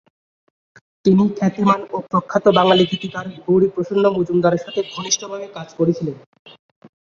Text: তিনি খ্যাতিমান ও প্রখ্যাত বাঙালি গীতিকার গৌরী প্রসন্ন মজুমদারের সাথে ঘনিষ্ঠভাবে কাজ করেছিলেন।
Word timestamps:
তিনি 1.05 1.23
খ্যাতিমান 1.37 1.81
ও 1.91 2.07
প্রখ্যাত 2.09 2.45
বাঙালি 2.57 2.83
গীতিকার 2.91 3.25
গৌরী 3.43 3.67
প্রসন্ন 3.73 4.05
মজুমদারের 4.17 4.63
সাথে 4.65 4.81
ঘনিষ্ঠভাবে 4.93 5.45
কাজ 5.55 5.67
করেছিলেন। 5.79 6.15